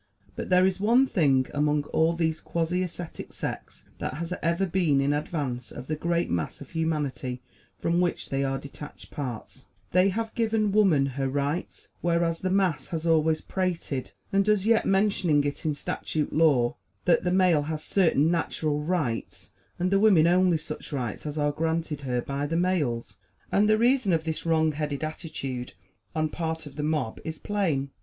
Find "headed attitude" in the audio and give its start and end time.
24.71-25.73